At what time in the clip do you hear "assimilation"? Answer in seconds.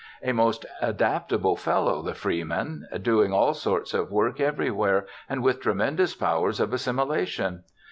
6.73-7.63